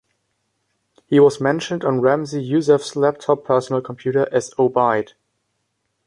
He 1.05 1.19
was 1.19 1.39
mentioned 1.39 1.85
on 1.85 2.01
Ramzi 2.01 2.41
Yousef's 2.43 2.95
laptop 2.95 3.43
personal 3.45 3.81
computer 3.83 4.27
as 4.33 4.51
Obaid. 4.57 5.13